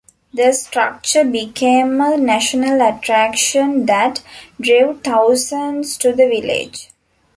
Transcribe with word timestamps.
The 0.33 0.51
structure 0.53 1.23
became 1.23 2.01
a 2.01 2.17
national 2.17 2.81
attraction 2.81 3.85
that 3.85 4.23
drew 4.59 4.99
thousands 5.03 5.95
to 5.97 6.09
the 6.11 6.27
Village. 6.27 6.89